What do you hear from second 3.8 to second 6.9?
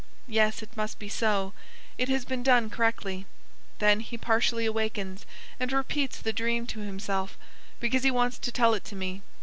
he partially awakens, and repeats the dream to